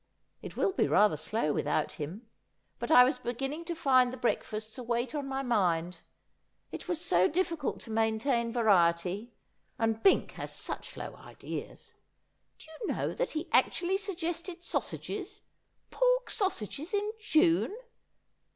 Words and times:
Ii 0.43 0.51
will 0.55 0.71
be 0.71 0.87
rather. 0.87 1.15
low 1.31 1.53
wiihout 1.53 1.91
him. 1.91 2.27
But 2.79 2.89
I 2.89 3.05
whs 3.07 3.19
begin 3.21 3.51
u 3.53 3.59
iil; 3.59 3.65
to 3.67 3.75
find 3.75 4.11
Uie 4.11 4.19
hreaUfasts 4.19 4.79
a 4.79 4.81
weight 4.81 5.13
on 5.13 5.27
my 5.27 5.41
m 5.41 5.53
nd. 5.89 5.99
It 6.71 6.87
uasso 6.87 7.29
difiicult 7.31 7.77
to 7.81 7.91
mainiaiu 7.91 8.51
variety— 8.51 9.35
and 9.77 10.01
Bi[jk 10.01 10.31
has 10.31 10.49
^ 10.51 10.69
uch 10.75 10.97
low 10.97 11.15
ideas. 11.17 11.93
Do 12.57 12.65
you 12.79 12.87
know 12.95 13.13
that 13.13 13.33
he 13.33 13.47
actually 13.51 13.97
suggested 13.97 14.63
sausages— 14.63 15.43
pork 15.91 16.31
sausages 16.31 16.95
in 16.95 17.11
J 17.19 17.39
une 17.41 17.77